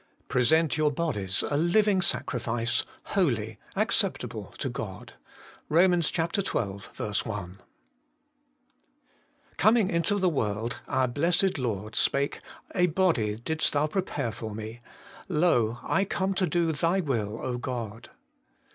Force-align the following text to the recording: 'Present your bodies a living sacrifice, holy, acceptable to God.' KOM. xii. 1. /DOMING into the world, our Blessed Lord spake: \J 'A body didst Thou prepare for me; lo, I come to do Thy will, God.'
'Present 0.29 0.77
your 0.77 0.91
bodies 0.91 1.43
a 1.51 1.55
living 1.57 2.01
sacrifice, 2.01 2.85
holy, 3.13 3.59
acceptable 3.75 4.51
to 4.57 4.67
God.' 4.67 5.13
KOM. 5.69 6.01
xii. 6.01 6.23
1. 6.23 6.31
/DOMING 9.59 9.89
into 9.91 10.17
the 10.17 10.27
world, 10.27 10.77
our 10.87 11.07
Blessed 11.07 11.59
Lord 11.59 11.95
spake: 11.95 12.39
\J 12.73 12.85
'A 12.85 12.85
body 12.87 13.35
didst 13.35 13.73
Thou 13.73 13.85
prepare 13.85 14.31
for 14.31 14.55
me; 14.55 14.81
lo, 15.29 15.77
I 15.83 16.05
come 16.05 16.33
to 16.33 16.47
do 16.47 16.71
Thy 16.71 16.99
will, 16.99 17.59
God.' 17.59 18.09